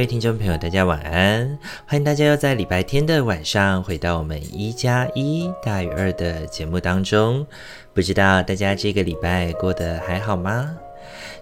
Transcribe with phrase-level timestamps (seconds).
[0.00, 1.58] 各位听众朋友，大家晚安！
[1.84, 7.46] 欢迎大家又在礼拜天的晚上回到我们一加一大于二的节目当中。
[7.92, 10.74] 不知道大家这个礼拜过得还好吗？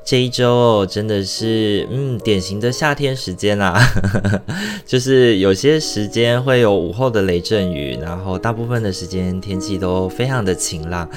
[0.05, 3.81] 这一周真的是，嗯，典型的夏天时间啦，
[4.84, 11.09] 就是有些时间会有午后的雷阵雨，然后大部分的时间天气都非常的晴朗，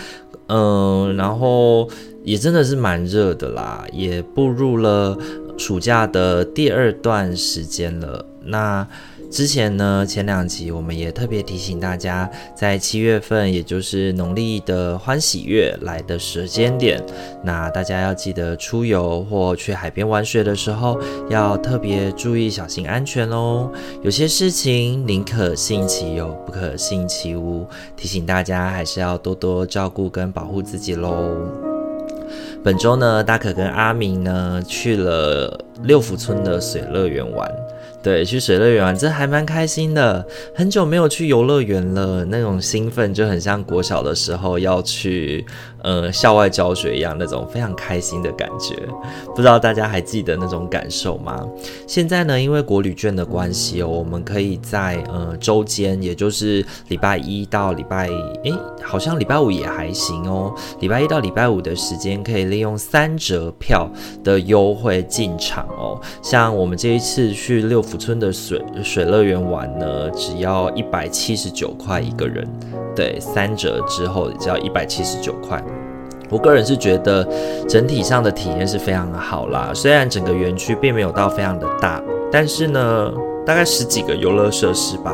[0.47, 1.89] 嗯，然后
[2.23, 5.17] 也真的是蛮热的啦，也步入了。
[5.61, 8.85] 暑假的第二段时间了，那
[9.29, 16.99] 之前呢，前两集我们也特别提醒大家，在七月份，也就是农历的欢喜月来的时间点，
[17.43, 20.99] 那大家要记得出游或去海边玩水的时候，
[21.29, 23.71] 要特别注意小心安全哦。
[24.01, 31.70] 有些事情宁可信其有，不可信其无，提醒大家还是要多多照顾跟保护自己喽。
[32.63, 37.51] 本周呢，大可跟阿明呢去了六福村的水乐园玩。
[38.03, 40.23] 对，去水乐园玩，这还蛮开心的。
[40.55, 45.43] 很久没有去游乐园了，那种兴奋就很像国小的时候要去
[45.83, 48.75] 呃校外教学一样，那种非常开心的感觉。
[49.35, 51.45] 不知道大家还记得那种感受吗？
[51.85, 58.07] 现在呢，因为国旅券的关系哦，我们可以在呃周间，也就是礼拜一到礼拜
[58.43, 60.55] 诶，好像礼拜五也还行哦。
[60.79, 63.87] 礼拜一到礼拜五的时间，可以利用三折票
[64.23, 66.01] 的优惠进场哦。
[66.21, 67.81] 像我们这一次去六。
[67.81, 72.47] 福村的水水乐园玩呢，只要一百七十九块一个人，
[72.95, 75.61] 对，三折之后只要一百七十九块。
[76.31, 77.27] 我个人是觉得
[77.67, 83.11] 整体上的体验是非常的好啦，虽然整个园区并没有到非常的大，但是呢，
[83.45, 85.13] 大概十几个游乐设施吧。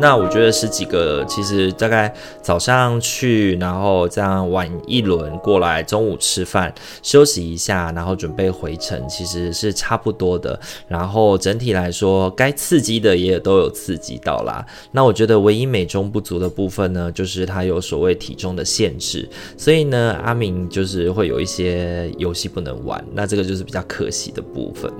[0.00, 2.12] 那我觉得十几个，其实大概
[2.42, 10.58] 早上去，然后这样玩一轮过来，中午吃饭休息一下，然后准备回程，其实是差不多的。
[10.88, 14.66] 然后整体来说，该刺激的也都有刺激到啦。
[14.90, 19.26] 那我觉得唯一美中不足的部分呢，就是它有所谓体重的限制，
[19.56, 24.92] 所以呢，阿明就是会有一些游戏不能玩，那这个就是比较可惜的部分。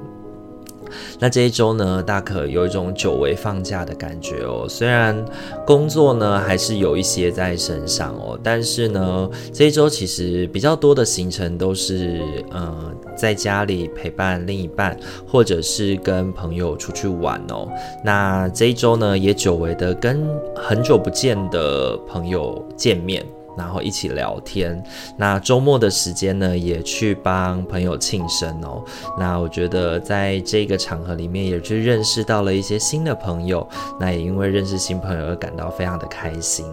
[1.18, 4.66] 那这一周呢，大可有一种久违放假的感觉哦。
[4.68, 5.24] 虽然
[5.66, 17.68] 工作呢还是有一些在身上哦，但是呢，这一周其实比较多的行程都是呃在家里陪伴另一半，或者是跟朋友出去玩哦。
[18.04, 23.24] 那这一周呢，也久违的跟很久不见的朋友见面。
[23.56, 24.82] 然后一起聊天，
[25.16, 28.82] 那周末的时间呢，也去帮朋友庆生哦。
[29.18, 33.66] 那我觉得在这个场合里面，也去认识到了一些新的朋友。
[33.98, 36.64] 那也因为认识新朋友而感到非常的开心。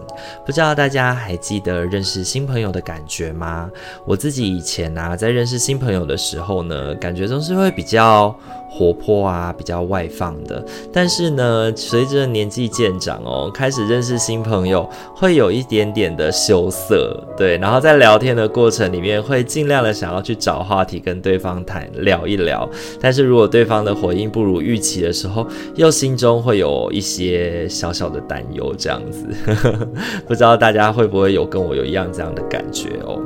[0.44, 3.70] 不知道大家还记得认识新朋友的感觉吗？
[4.04, 8.34] 我自己以前啊，在认识新朋友的时候呢，感觉总是会比较
[8.70, 10.64] 活泼啊，比较外放的。
[10.92, 17.58] 但是呢，随着年纪渐长哦，开始认识新朋友，会有一点点的羞色，对。
[17.58, 22.68] 然后在聊天的过程里面，会尽量的想要去找话题跟对方谈聊一聊。
[22.98, 29.28] 但是如果对方的回应不如预期的时候，又心中会有一些小小的担忧，这样子。
[30.26, 33.20] 不知道大家会不会有跟我有一样这样的感觉哦？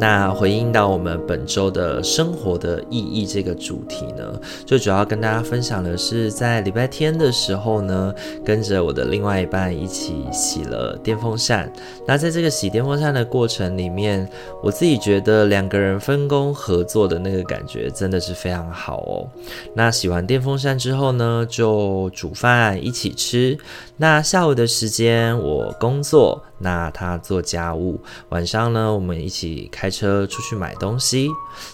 [0.00, 11.70] 那回应到我们本周的生活的意义这个主题呢，最主要跟大家分享的是，在礼拜天的时候呢，跟着我的另外一半一起洗了电风扇。
[12.06, 14.26] 那在这个洗电风扇的过程里面，
[14.62, 19.28] 我自己觉得两个人分工合作的那个感觉真的是非常好哦。
[19.74, 23.58] 那洗完电风扇之后呢，就煮饭一起吃。
[23.98, 28.00] 那下午的时间我工作，那他做家务。
[28.28, 31.28] 晚上呢，我们一起开车出去买东西，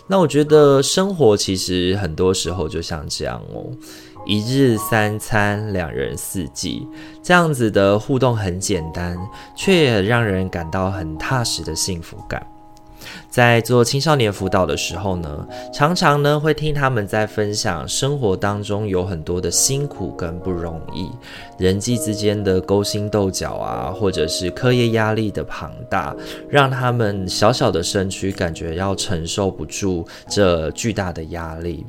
[0.07, 3.67] 那我觉得生活其实很多时候就像这样哦，
[4.25, 6.87] 一日三餐，两人四季，
[7.23, 9.19] 这样子的互动很简单，
[9.57, 12.47] 却也让人感到很踏实的幸福感。
[13.29, 21.11] 在做青少年辅导的时候呢，常常呢会听他们在分享生活当中有很多的辛苦跟不容易，
[21.59, 26.17] 人际之间的勾心斗角啊，或者是课业压力的庞大，
[26.49, 31.85] 让他们小小的身躯感觉要承受不住这巨大的压力。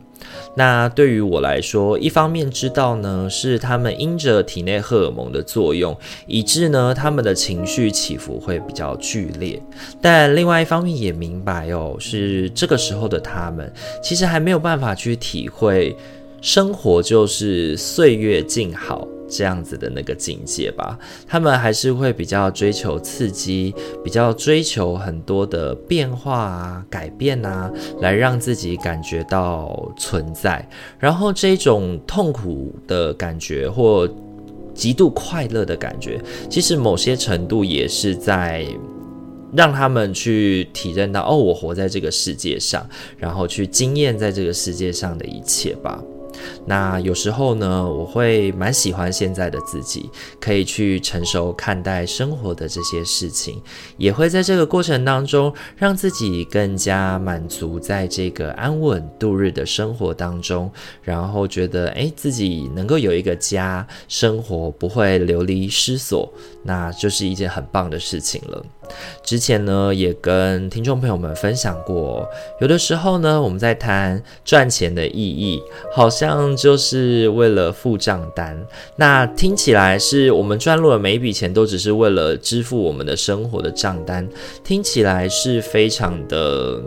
[0.55, 9.61] 那对于我来说，一方面知道呢，是他们因着体内荷尔蒙的作用，以致呢他们的情绪起伏会比较剧烈。
[10.01, 13.71] 但另外一方面也明白哦，是这个时候的他们，
[14.01, 15.95] 其实还没有办法去体会
[16.41, 19.07] 生活就是岁月静好。
[19.29, 20.97] 这样子的那个境界吧，
[21.27, 27.71] 他们还是会比较追求刺激，比较追求很多的变化啊、改变啊，
[28.01, 30.67] 来让自己感觉到存在。
[30.97, 34.09] 然后这种痛苦的感觉或
[34.73, 38.65] 极度快乐的感觉，其实某些程度也是在
[39.53, 42.87] 让他们去体认到，哦，我活在这个世界上，
[43.17, 46.03] 然后去经验在这个世界上的一切吧。
[46.65, 53.61] 那有时候呢，我会蛮喜欢现在的自己，可以去成熟看待生活的这些事情，
[53.97, 66.31] 也会在这个过程当中让自己更加满足，在这个安稳度日的生活当中，然后觉得诶，自己能够有一个家，生活不会流离失所，
[66.63, 68.65] 那就是一件很棒的事情了。
[69.23, 72.27] 之前呢，也跟听众朋友们分享过，
[72.59, 75.61] 有的时候呢，我们在谈赚钱的意义，
[75.93, 78.57] 好像就是为了付账单。
[78.95, 84.27] 那听起来是我们赚入的每一笔钱都只是为了支付我们的生活的账单，
[84.63, 86.81] 听起来是非常的。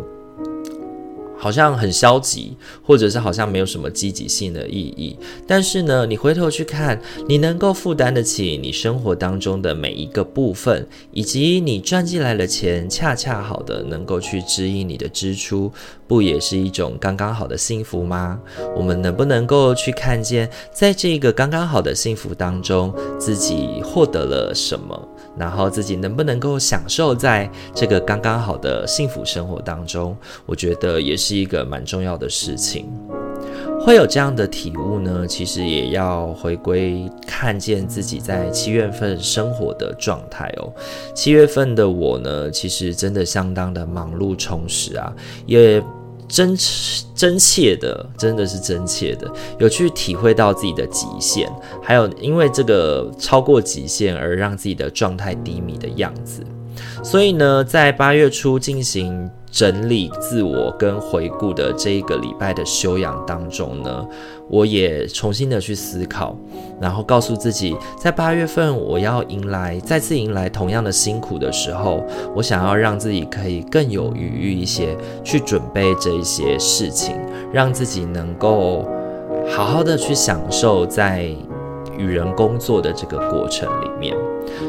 [1.41, 2.55] 好像很消极，
[2.85, 5.17] 或者是好像没有什么积极性的意义。
[5.47, 15.73] 但是呢，你回头去看，你能够负担得起你生活当中的每一个部分，以及你赚进来的钱，恰恰好的能够去支应你的支出，
[16.07, 18.39] 不也是一种刚刚好的幸福吗？
[18.77, 25.09] 我们能不能够去看见，在这个刚刚好的幸福当中，自己获得了什么？
[25.39, 30.15] 然后自己能不能够享受在这个刚刚好的幸福生活当中，
[30.45, 32.91] 我觉得也是是一个蛮重要的事情。
[33.81, 40.73] 会有这样的体悟呢，其实也要回归看见自己在七月份生活的状态哦。
[41.15, 45.15] 七月份的我呢，其实真的相当的忙碌充实啊，
[45.47, 45.81] 也。
[46.33, 46.57] 真
[47.13, 49.29] 真切的，真的是真切的，
[49.59, 51.51] 有去体会到自己的极限，
[51.83, 56.41] 还有因为这个超过极限而让自己的状态低迷的样子。
[57.03, 64.07] 所以呢，在八月初进行整理自我跟回顾的这一个礼拜的修养当中呢，
[64.49, 66.37] 我也重新的去思考，
[66.81, 72.05] 然后告诉自己，在八月份我要迎来再次迎来同样的辛苦的时候，
[72.35, 77.17] 我想要让自己可以更有余裕一些去准备这一些事情，
[77.53, 78.89] 让自己能够
[79.49, 81.29] 好好的去享受在
[81.99, 84.17] 与人工作的这个过程里面。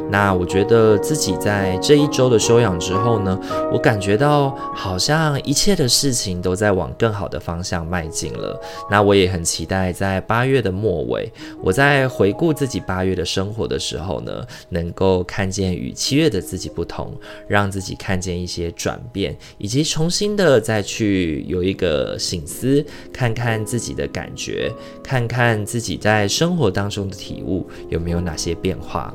[0.09, 3.39] 那我觉得自己在这一周的休养之后呢，
[3.71, 8.59] 我感觉到好像一切的事情都在往更好的方向迈进了。
[8.89, 11.31] 那我也很期待在八月的末尾，
[11.61, 17.13] 我在回顾自己八月的生活的时候呢，能够看见与七月的自己不同，
[17.47, 24.71] 让自己看见一些转变，以及重新的再去有一个醒思，看看自己的感觉，
[25.03, 29.13] 看看自己在生活当中的体悟有没有哪些变化。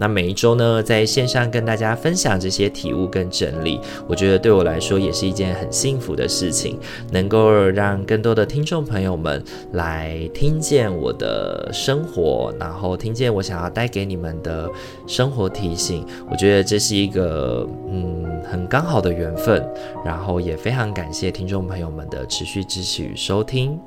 [0.00, 6.78] 那每一周呢，在线上跟大家分享这些体悟跟整理，我觉得对我来说也是一件很幸福的事情，
[7.12, 14.68] 能够让更多的听众朋友们来听见我的生活，然后听见我想要带给你们的
[15.06, 16.04] 生活提醒。
[16.30, 19.62] 我觉得这是一个嗯很刚好的缘分，
[20.02, 23.78] 然后也非常感谢听众朋友们的持续支持与收听。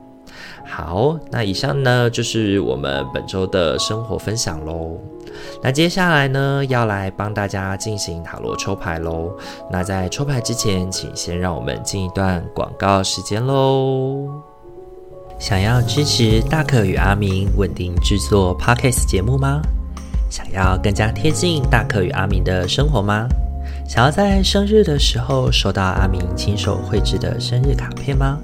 [0.66, 4.98] 好，那以上呢就是我们本周的生活分享喽。
[5.62, 9.36] 那接下来呢，要来帮大家进行塔罗抽牌喽。
[9.72, 14.28] 那在抽牌之前，请先让我们进一段广告时间喽。
[15.40, 19.62] 想要支持大可与阿明稳定制作 Podcast 节目吗？
[20.30, 23.28] 想要更加贴近大可与阿明的生活吗？
[23.88, 28.40] 想要在生日的时候收到阿明亲手绘制的生日卡片吗？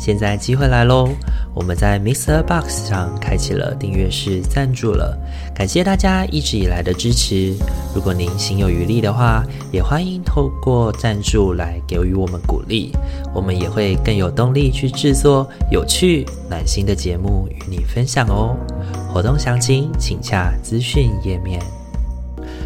[0.00, 1.10] 现在机会来喽！
[1.54, 2.42] 我们在 Mr.
[2.42, 5.14] Box 上开启了订阅式赞助了，
[5.54, 7.54] 感谢大家一直以来的支持。
[7.94, 12.92] 如果您心有余力的话，也欢迎透过赞助来给予我们鼓励，
[13.34, 18.56] 我们也会更有动力去制作有趣、暖心的节目与你分享哦。
[19.12, 21.60] 活动详情请洽资讯页面。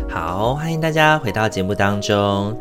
[0.08, 2.56] 好，欢迎大家回到节目当中。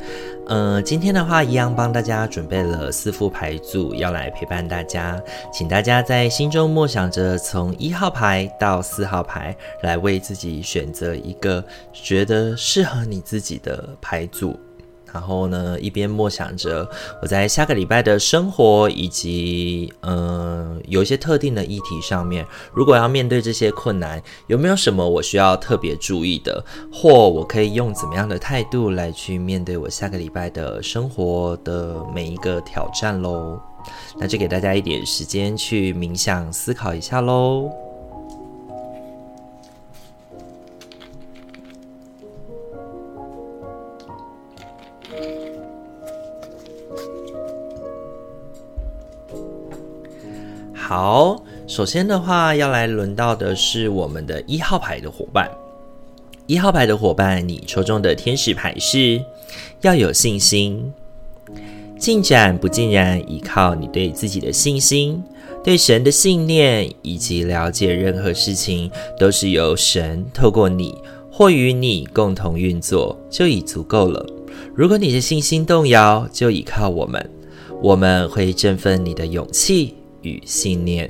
[0.48, 5.22] 呃，今天的话一样帮大家准备了四副牌组，要来陪伴大家，
[5.54, 14.60] 请大家在心中默想着，从一号牌到四号牌，来为自己选择一个觉得适合你自己的牌组。
[15.14, 16.90] 然后呢，一边默想着
[17.22, 33.60] 我在下个礼拜的生活，以及嗯、有一些特定的议题上面，如果要面对这些困难，有没有什么我需要特别注意的，或我可以用怎么样的态度来去面对我下个礼拜的生活的每一个挑战喽？
[34.18, 37.70] 那就给大家一点时间去冥想思考一下喽。
[50.96, 55.50] 好，首先的话要来轮到的是我们的一号牌的伙伴。
[56.46, 59.20] 一号牌的伙伴，你抽中的天使牌是
[59.82, 60.94] 要有信心。
[61.98, 65.24] 进展不尽然依靠你对自己的信心，
[65.64, 70.96] 对神的信念，以及了解任何事情都是由神透过你
[71.32, 74.24] 或与你共同运作，就已足够了。
[74.76, 77.28] 如果你的信心动摇，就依靠我们，
[77.82, 79.96] 我们会振奋你的勇气。
[80.24, 81.10] 与信念，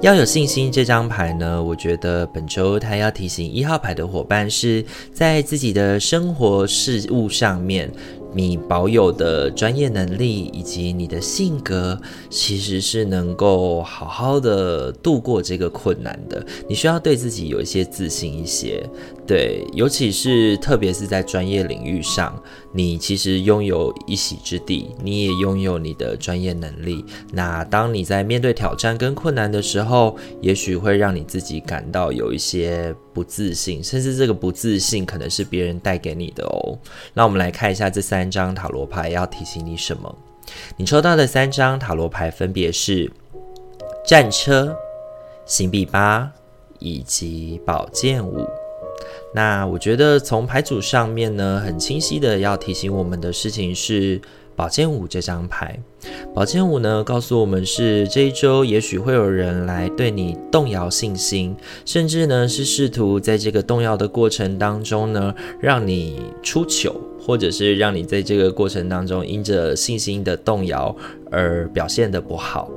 [0.00, 0.70] 要有信心。
[0.70, 7.90] 这张牌呢，我觉得本周他要提醒一号牌的伙伴是在自己的生活事务上面。
[8.36, 11.96] 你保有的专业能力以及你的性格，
[12.28, 16.44] 其实是能够好好的度过这个困难的。
[16.68, 18.84] 你需要对自己有一些自信一些，
[19.24, 22.34] 对，尤其是特别是在专业领域上，
[22.74, 27.02] 你其实拥有一席之地，你也拥有你的专业能力。
[27.32, 32.94] 那当你在面对挑战跟困难的时候，也许会让你自己感到有一些。
[33.14, 36.76] 不自信，甚至这个不自信可能是别人带给你的哦。
[37.12, 40.12] 那我们来看一下这三张塔罗牌要提醒你什么？
[40.76, 43.08] 你抽到的三张塔罗牌分别是
[44.04, 44.76] 战车、
[45.46, 46.28] 星币八
[46.80, 48.44] 以及宝剑五。
[49.34, 54.20] 那我觉得从牌组上面呢，很清晰的要提醒我们的事情是。
[54.56, 55.76] 宝剑五这张牌，
[56.32, 70.94] 宝剑五呢，告诉我们是这一周，也许会有人来对你动摇信心，甚至呢是试图在这个动摇的过程当中呢，让你出糗，或者是让你在这个过程当中因着信心的动摇
[71.32, 72.70] 而表现得不好。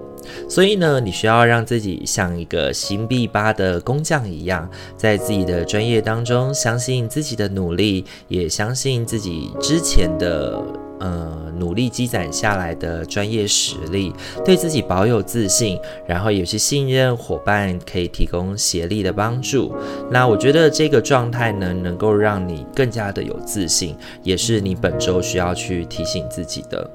[0.50, 10.62] 所以呢，你需要让自己像一个星币八的工匠一样，在自己的专业当中相信自己的努力，也相信自己之前的。
[11.00, 14.12] 呃，努力积攒下来的专业实力，
[14.44, 19.72] 对自己保有自信，然后也是信任伙伴可以提供协力的帮助。
[20.10, 26.90] 那我觉得这个状态呢，能够让你更加的有自信，也是你本周需要去提醒自己的。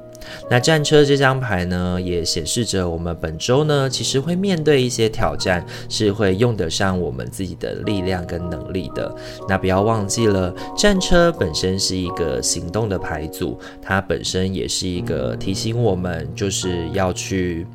[0.50, 9.14] 那战车这张牌呢，也显示着我们本周呢，其实会面对一些挑战，是会用得上我们自己的力量跟能力的。
[9.49, 17.67] 那不要忘记了，战车本身是一个行动的牌组，它本身也是一个提醒我们，就是要去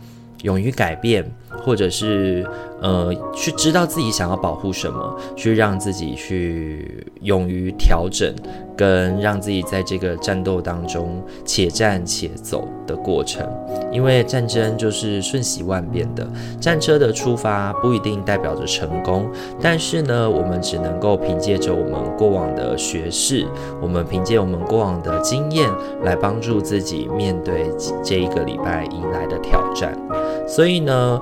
[0.44, 1.30] 勇于改变，
[1.64, 2.46] 或者是。
[2.80, 8.32] 呃，去知道自己想要保护什么，去让自己去勇于调整，
[8.78, 13.44] 跟让自己在这个战斗当中且战且走的过程。
[13.92, 16.30] 因为战争就是瞬息万变的，
[16.62, 19.28] 战车的出发不一定代表着成功，
[19.60, 23.44] 但是呢，我们只能够凭借着我们过往的学识，
[23.82, 25.68] 我们凭借我们过往的经验
[26.04, 27.72] 来帮助自己面对
[28.04, 30.00] 这一个礼拜迎来的挑战。
[30.48, 31.20] 所以呢。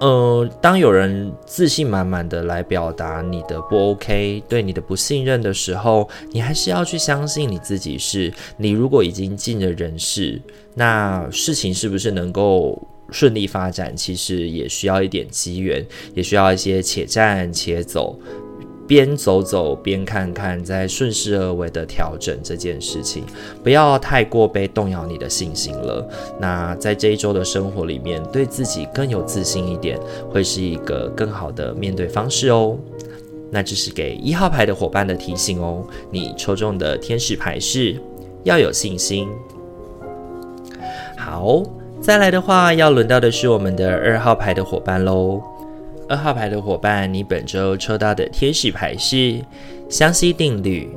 [0.00, 8.32] 呃，当有人自信满满的来表达你的不 OK，对你的不信任的时候，你还是要去相信你自己是。
[8.56, 10.40] 你如果已经尽了人事，
[10.74, 13.96] 那事情是不是能够顺利发展？
[13.96, 18.16] 其实也需要一点机缘，也需要一些且战且走。
[18.88, 23.22] 边走走边看看，再顺势而为的调整这件事情，
[23.62, 26.08] 不要太过被动摇你的信心了。
[26.40, 29.98] 那在这一周的生活里面，对自己更有自信一点，
[30.30, 32.78] 会是一个更好的面对方式哦。
[33.50, 35.86] 那这是给一号牌的伙伴的提醒哦。
[36.10, 38.00] 你抽中的天使牌是
[38.42, 39.28] 要有信心。
[41.18, 41.62] 好，
[42.00, 45.42] 再来的话，要轮到的是我们的二号牌的伙伴喽。
[46.08, 49.44] 二号牌的伙伴，你本周抽到的天使牌是
[49.90, 50.90] 相吸定律。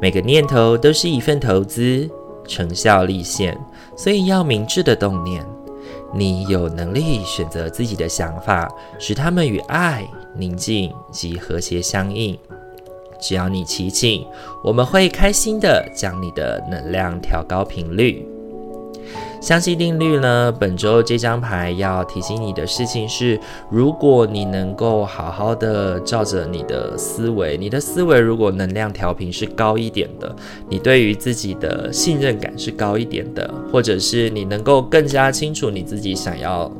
[0.00, 2.10] 每个念头都是一份投资，
[2.46, 3.56] 成效立现，
[3.96, 5.44] 所以要明智的动念。
[6.12, 10.04] 你有能力选择自己的想法，使他们与爱、
[10.36, 12.36] 宁静及和谐相应。
[13.20, 14.26] 只要你祈请，
[14.62, 18.26] 我们会开心的将你的能量调高频率。
[19.40, 23.38] 相信定律呢，本周这张牌要提醒你的事情是：
[23.70, 30.34] 如果你能够好好的照着你的思维，你的思维如果能量调频是高一点的，
[30.68, 36.72] 你对于自己的信任感是高一点的，或者是你能够更加清楚你自己想要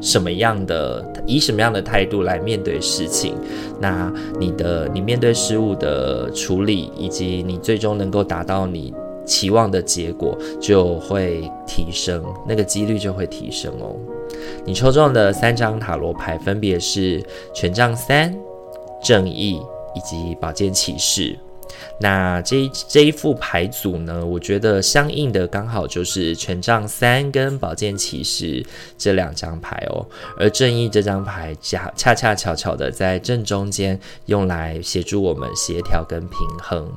[0.00, 3.34] 什么样的，以什么样的态度来面对事情，
[3.80, 8.94] 那你的你面对事物的处理，以及你最终能够达到你。
[9.28, 13.94] 期望的结果就会提升，那个几率就会提升哦。
[14.64, 17.22] 你抽中的三张塔罗牌分别是
[17.54, 18.34] 权杖三、
[19.02, 19.60] 正义
[19.94, 21.38] 以及宝剑骑士。
[22.00, 28.64] 那这这一副牌组呢，我觉得相应的刚好就是权杖三跟宝剑骑士
[28.96, 30.06] 这两张牌哦，
[30.38, 36.88] 而正义这张牌恰恰恰巧巧的在正中间，用来协助我们协调跟平衡。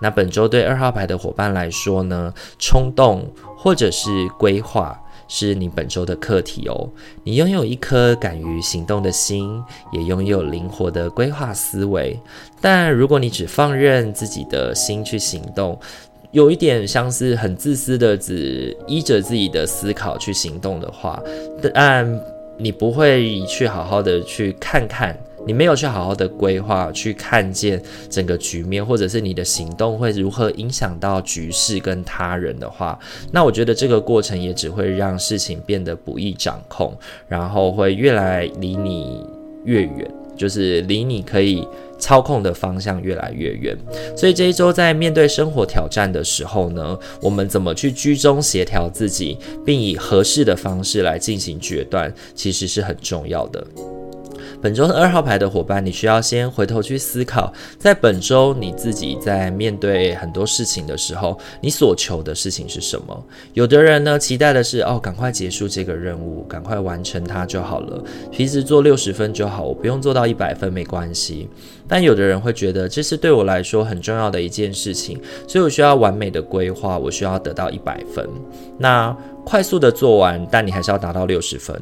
[0.00, 4.96] 那本周对二号牌的伙伴来说呢，冲动或者是规划。
[5.28, 6.88] 是你本周的课题哦。
[7.24, 12.18] 你拥有一颗敢于行动的心，也拥有灵活的规划思维。
[12.60, 15.78] 但如果你只放任自己的心去行动，
[16.32, 21.22] 有一点像是很自私的，只依着自己的思考去行动的话，
[21.74, 22.06] 但
[22.58, 25.16] 你不会去好好的去看看。
[25.46, 32.98] 你没有去好好的规划，去看见整个局面，或者是你的行动会如何影响到局势跟他人的话，
[33.32, 36.92] 那我觉得这个过程也只会让事情变得不易掌控，
[37.28, 39.24] 然后会越来离你
[39.64, 41.66] 越远，就是离你可以
[41.98, 43.76] 操控的方向越来越远。
[44.16, 53.64] 所以这一周在面对生活挑战的时候呢，我们怎么去居中协调自己，并以合适的方式来进行决断，其实是很重要的。
[54.60, 63.24] 本周二号牌的伙伴，你需要先回头去思考，在本周你自己在面对很多事情的时候，你所求的事情是什么？
[63.52, 68.02] 有的人呢，期待的是哦，赶快结束这个任务，赶快完成它就好了。
[68.30, 71.48] 平时做六十分就好，我不用做到一百分没关系。
[71.88, 78.28] 但有的人会觉得这是对我来说很重要的一件事情，所以我需要完美的规划，我需要得到一百分。
[78.78, 81.80] 那快速的做完，但你还是要达到六十分。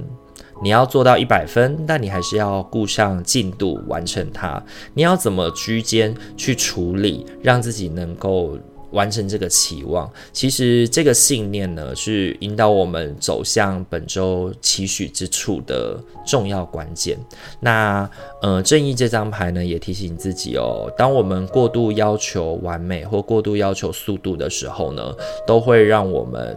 [0.63, 4.63] 你要做到一百分，但你还是要顾上进度完成它。
[4.95, 8.57] 你要怎么居间去处理，让自己能够
[8.93, 10.09] 完成这个期望？
[10.33, 17.19] 其实这个信念呢，是引导我们走向本周期许之处的重要关键。
[17.61, 18.09] 那
[18.41, 25.15] 呃，正义这张牌呢，也提醒自己哦，当我们过度要求完美或过度要求速度的时候呢，
[25.47, 26.57] 都会让我们。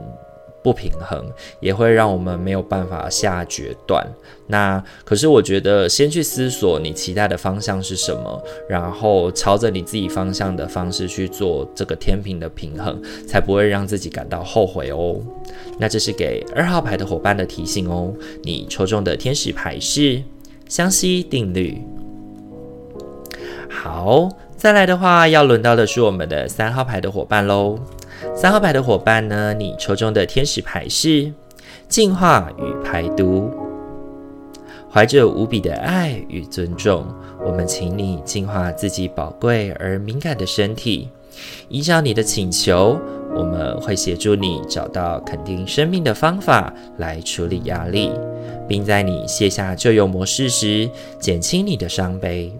[0.67, 1.25] 不平衡
[1.61, 4.05] 也会让我们没有办法下决断。
[4.47, 15.15] 那可是我觉得，先去思索你期待的方向是什么，然后朝着你自己方向的方式去做这个天平的平衡，才不会让自己感到后悔哦。
[15.79, 18.13] 那这是给二号牌的伙伴的提醒哦。
[18.43, 20.21] 你抽中的天使牌是
[20.67, 21.81] 相吸定律。
[23.69, 24.27] 好，
[24.57, 27.79] 再来的话，要轮到的是我们的三号牌的伙伴喽。
[28.35, 31.31] 三号牌的伙伴呢，你抽中的天使牌是
[31.87, 33.51] 净化与排毒。
[34.89, 37.05] 怀着无比的爱与尊重，
[37.45, 41.09] 我们请你净化自己宝贵而敏感的身体。
[41.69, 42.99] 依照你的请求，
[43.35, 48.11] 我们会协助你找到肯定生命的方法来处理压力，
[48.67, 52.51] 并在你卸下旧有模式时，减轻你的伤悲。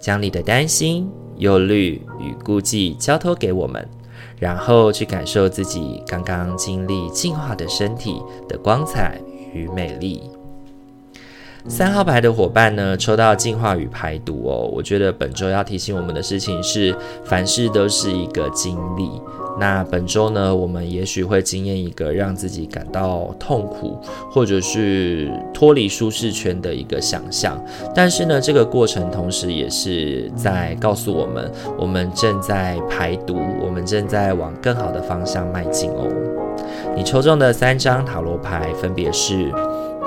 [0.00, 3.86] 将你的担心、忧虑与顾忌交托给我们。
[4.38, 9.20] 然后去感受自己刚刚经历进化的身体的光彩
[9.52, 10.22] 与美丽。
[11.66, 14.70] 三号牌的伙伴呢，抽到进化与排毒哦。
[14.72, 19.20] 我觉得本周要提醒我们的事情是，凡事都是一个经历。
[19.60, 23.98] 那本周呢，我们也许会经验一个让自己感到痛苦，
[24.30, 27.60] 或者是脱离舒适圈的一个想象。
[27.94, 36.06] 但是呢，这个过程同时也是在告诉我们，我们正在排毒，我们正在往更好的方向迈进哦。
[36.96, 39.52] 你抽中的三张塔罗牌分别是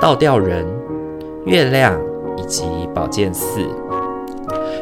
[0.02, 0.66] 倒吊人、
[1.46, 2.00] 月亮
[2.38, 3.68] 以及宝剑四。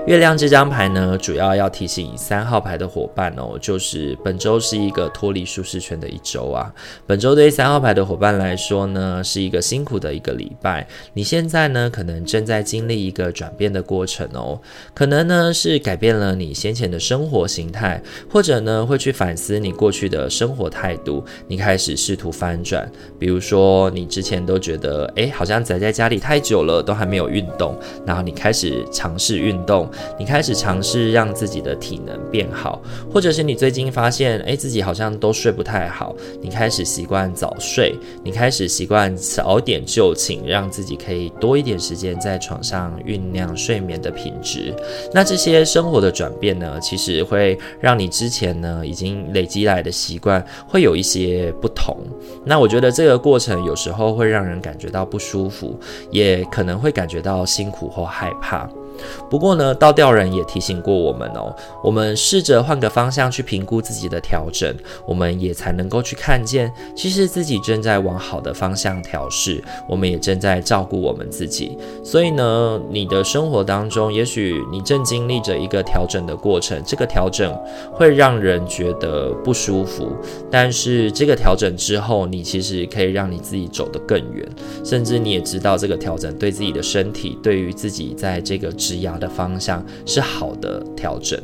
[0.07, 6.73] 月亮这张牌呢，主要要提醒三号牌的伙伴哦，就是本周是一个脱离舒适圈的一周啊。
[7.05, 10.87] 本周对三号牌的伙伴来说呢，是一个辛苦的一个礼拜。
[11.13, 14.59] 你现在呢，可能正在经历一个转变的过程哦，
[14.95, 21.23] 可能呢是改变了你先前的生活形态，或者呢会去反思你过去的生活态度。
[21.47, 29.88] 你开始试图翻转，比如说你之前都觉得，诶，好像宅在家里太久了，都还没有运动，然后你开始尝试运动。
[30.17, 44.73] 你开始尝试让自己的体能变好，或者是你最近发现，诶，自己好像都睡不太好，你开始习惯早睡，你开始习惯早点就寝，让自己可以多一点时间在床上酝酿睡眠的品质。
[45.13, 51.97] 那这些生活的转变呢，其实会让你之前呢已经累积来的习惯会有一些不同。
[52.45, 55.79] 那我觉得这个过程有时候会让人感觉到不舒服，
[56.11, 58.69] 也可能会感觉到辛苦或害怕。
[59.29, 71.77] 不过呢，倒吊人也提醒过我们哦，我们试着换个方向去评估自己的调整，我们也才能够去看见，其实自己正在往好的方向调试，我们也正在照顾我们自己。
[72.03, 77.55] 所以呢，你的生活当中，也许你正经历着一个调整的过程，这个调整
[77.93, 80.11] 会让人觉得不舒服，
[80.49, 84.47] 但是这个调整之后，你其实可以让你自己走得更远，
[84.83, 88.69] 甚至你也知道这个调整对自己的身体，对于自己在这个。
[88.89, 91.39] 职涯的方向是好的调整。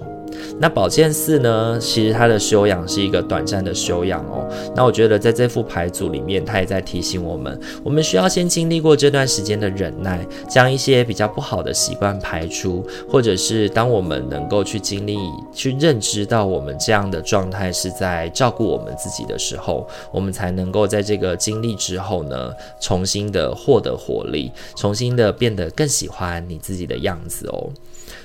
[0.59, 1.77] 那宝剑四呢？
[1.79, 4.47] 其实它的修养是一个短暂的修养哦。
[4.75, 15.17] 那我觉得在这副牌组里面，它也在提醒我们，我们需要先经历过这段时间的忍耐，将一些比较不好的习惯排出，或者是当我们能够去经历、
[15.53, 27.69] 去认知到我们这样的状态是在照顾我们自己的时候，我们才能够在这个经历之后呢，重新的获得活力，重新的变得更喜欢你自己的样子哦。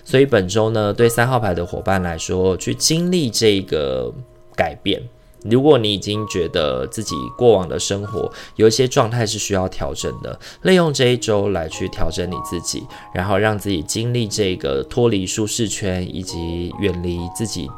[0.04, 4.12] 所以本周呢，对三号牌的伙伴来说，去经历这个
[4.54, 5.02] 改变。
[5.44, 12.82] 如果你已经觉得自己过往的生活有一些状态是需要调整的，利用这一周来去调整你自己，
[13.14, 17.70] 然后让自己经历这个脱离舒适圈以及远离自己。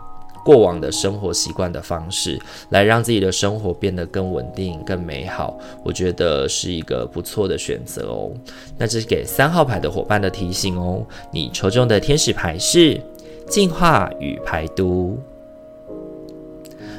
[0.44, 2.38] 过往的生活习惯的方式，
[2.70, 8.30] 来让自己的生活变得更稳定、更美好，我觉得是一个不错的选择哦。
[8.76, 11.04] 那这是给三号牌的伙伴的提醒哦。
[11.32, 13.00] 你抽中的天使牌是
[13.48, 15.18] 净化与排毒。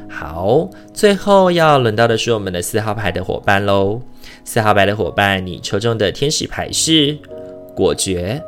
[0.10, 4.00] 好，最后要轮到的是我们的四号牌的伙伴喽。
[4.46, 7.18] 四号牌的伙伴，你抽中的天使牌是
[7.76, 8.42] 果决。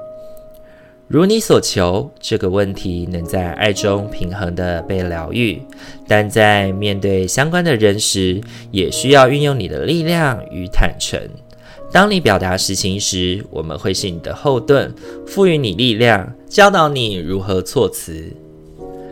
[1.08, 5.62] 如你所求，这个问题能在爱中平衡地被疗愈，
[6.08, 8.42] 但在面对相关的人时，
[8.72, 11.20] 也需要运用你的力量与坦诚。
[11.92, 14.92] 当你表达实情时，我们会是你的后盾，
[15.28, 18.34] 赋予你力量，教导你如何措辞。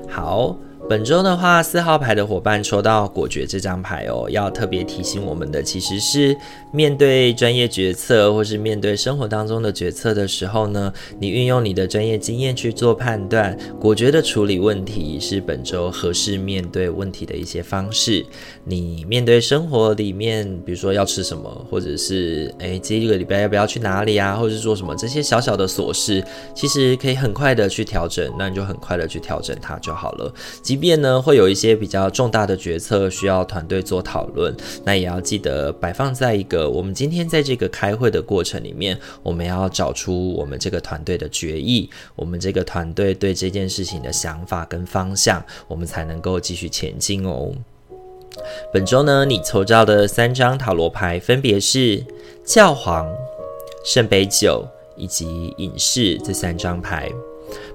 [0.10, 0.58] 好。
[0.90, 6.38] 本周的话，四号牌的伙伴抽到果决这张牌哦，要特别提醒我们的其实是
[6.74, 18.24] 面对专业决策或是面对生活当中的决策的时候呢，你运用你的专业经验去做判断，果决的处理问题是本周合适面对问题的一些方式。
[18.66, 26.22] 你面对生活里面，比如说要吃什么，或者是诶，这一个礼拜要不要去哪里啊，或者是做什么这些小小的琐事，
[26.54, 30.32] 其实可以很快的去调整，那你就很快的去调整它就好了。
[30.62, 47.54] 即便呢，会有一些比较重大的决策需要团队做讨论，那也要记得摆放在一个我们今天在这个开会的过程里面，我们要找出我们这个团队的决议，我们这个团队对这件事情的想法跟方向，我们才能够继续前进哦。
[48.74, 52.04] 本周呢，你抽到的三张塔罗牌分别是
[52.44, 53.08] 教皇、
[53.86, 54.68] 圣杯九
[54.98, 57.10] 以及隐士这三张牌。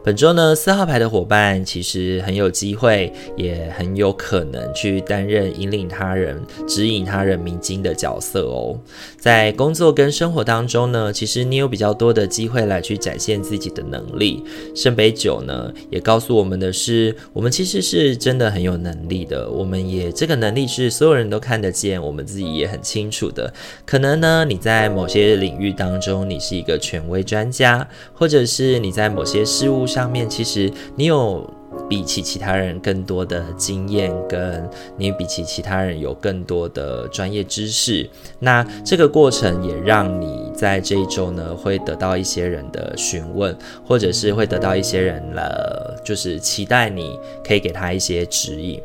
[0.05, 8.79] 本周呢，四号牌的伙伴其实很有机会，也很有可能去担任引领他人、指引他人迷津的角色哦。
[9.19, 14.43] 在工作跟生活当中呢，其实你有比较多的机会来去展现自己的能力。
[14.75, 19.51] 圣杯九呢，也告诉我们的是，我们其实是真的很有能力的。
[19.51, 23.53] 我们也这个能力是所有人都看得见，我们自己也很清楚的。
[23.85, 31.49] 可能呢，你在某些领域当中，你是一个权威专家，或者是你在某些事物上面，其实你有
[31.89, 38.09] 比起其他人更多的经验，跟你比起其他人有更多的专业知识。
[38.39, 48.81] 那这个过程也让你在这一周呢，会得到一些人的询问，或者是会得到一些人了，就是期待你可以给他一些指引。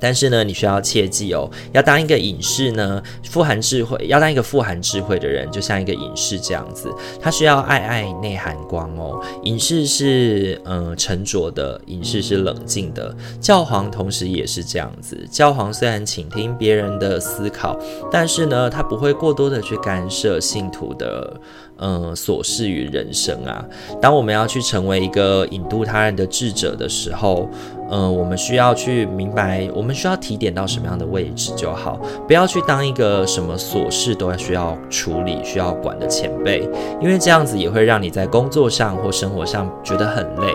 [0.00, 9.22] 但是呢，你需要切记哦，要当一个隐士呢，富含智慧，要当一个富含智慧的人，就像一个隐士这样子，他需要爱爱内含光哦。
[9.42, 13.14] 隐士是嗯沉着的，隐士是冷静的。
[13.40, 17.78] 教皇同时也是这样子，教皇虽然倾听别人的思考，
[18.10, 21.38] 但是呢，他不会过多的去干涉信徒的。
[21.80, 23.64] 嗯琐事与人生啊。
[24.00, 27.48] 当我们要去成为一个引渡他人的智者的时候，
[27.90, 36.68] 嗯，我们需要去明白，我们需要提点到什么样的位置就好，不要去当一个什么琐事都要需要处理、需要管的前辈，
[37.00, 40.52] 因为这样子也会让你在工作上或生活上觉得很累。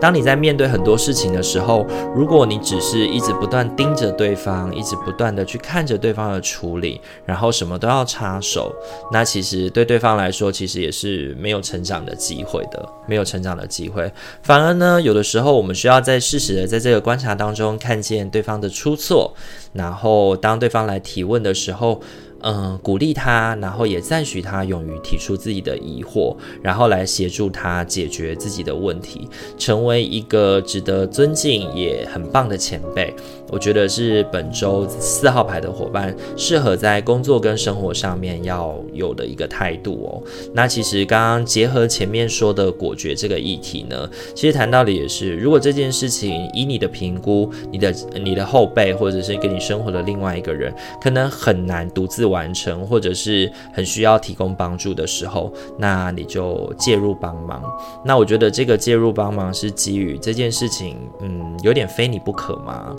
[0.00, 8.72] 当你在面对很多事情的时候，如果你只是一直不断盯着对方，一直不断的去看着对方的处理，然后什么都要插手，
[9.10, 14.12] 那其实对对方来说，其实也是没有成长的机会的，没有成长的机会。
[14.42, 16.66] 反而呢，有的时候我们需要在适时的。
[16.66, 19.32] 在这个观察当中，看见对方的出错，
[19.72, 22.02] 然后当对方来提问的时候。
[22.40, 33.12] 嗯，鼓励他，然后也赞许他勇于提出自己的疑惑，然后来协助他解决自己的问题，成为一个值得尊敬也很棒的前辈。
[33.50, 40.22] 我觉得是本周四号牌的伙伴适合在工作跟生活上面要有的一个态度哦。
[40.52, 57.62] 那其实刚刚结合前面说的果决这个议题呢，其实谈到的也是，如果这件事情以你的评估，你的你的后辈或者是跟你生活的另外一个人，可能很难独自完成，或者是很需要提供帮助的时候，那你就介入帮忙。
[58.04, 62.94] 那我觉得这个介入帮忙是基于这件事情，嗯，有点非你不可吗？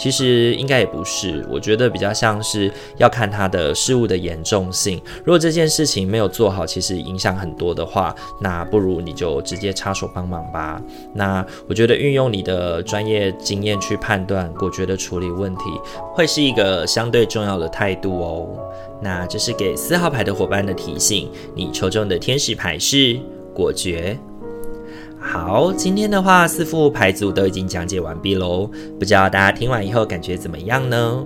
[0.00, 4.98] 其实应该也不是，我觉得比较像是要看他的事物的严重性。
[5.22, 10.80] 如果这件事情没有做好，其实影响很多的话，那不如你就直接插手帮忙吧。
[11.12, 15.64] 那我觉得运用你的专业经验去判断，果决的处理问题，
[16.14, 18.48] 会是一个相对重要的态度哦。
[19.02, 23.20] 那这是给四号牌的伙伴的提醒，你抽中的天使牌是
[23.52, 24.18] 果决。
[25.22, 28.68] 好，今天的话，四副牌组都已经讲解完毕喽。
[28.98, 31.24] 不知道大家听完以后感觉怎么样呢？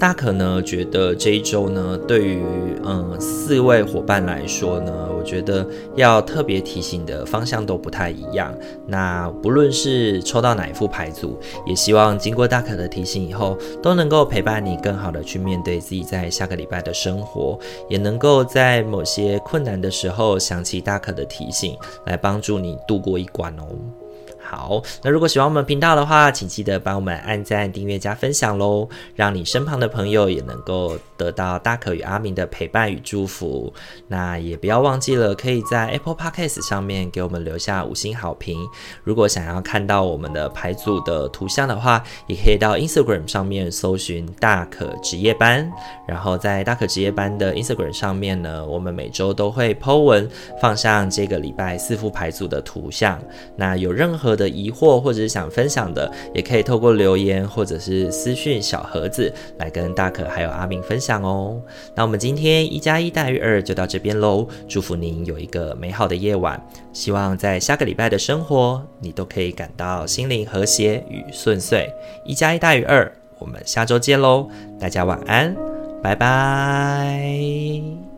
[0.00, 2.42] 大可呢觉得这一周呢，对于
[2.84, 8.50] 嗯四位伙伴来说呢，我觉得要特别提醒的方向都不太一样。
[8.86, 23.66] 那不论是抽到哪一副牌组，也希望经过大可的提醒以后，都能够陪伴你更好的去面对自己在下个礼拜的生活，也能够在某些困难的时候想起大可的提醒，来帮助你度过一关哦。
[24.50, 33.72] 好，那如果喜欢我们频道的话，请记得帮我们按赞、订阅、加分享喽，让你身旁的朋友也能够得到大可与阿明的陪伴与祝福。
[34.08, 38.58] 那也不要忘记了，可以在 Apple Podcast 上面给我们留下五星好评。
[39.04, 45.70] 如果想要看到我们的牌组的图像的话，也可以到 Instagram 上面搜寻大可职业班。
[46.08, 50.28] 然后在大可职业班的 Instagram 上面呢，我们每周都会 po 文
[50.60, 53.16] 放上这个礼拜四副牌组的图像。
[53.54, 61.60] 那有任何的疑惑或者是想分享的，也可以透过留言或者是私讯小盒子来跟大可还有阿明分享哦。
[61.94, 66.60] 那我们今天一加一大于二就到这边喽，祝福您有一个美好的夜晚，
[66.92, 71.88] 希望在下个礼拜的生活你都可以感到心灵和谐与顺遂。
[72.24, 74.48] 一加一大于二，我们下周见喽，
[74.80, 75.54] 大家晚安，
[76.02, 78.09] 拜拜。